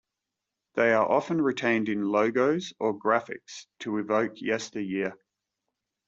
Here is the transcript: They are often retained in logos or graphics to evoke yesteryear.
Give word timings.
They 0.73 0.93
are 0.93 1.07
often 1.07 1.39
retained 1.43 1.87
in 1.87 2.09
logos 2.09 2.73
or 2.79 2.97
graphics 2.99 3.67
to 3.81 3.99
evoke 3.99 4.41
yesteryear. 4.41 5.13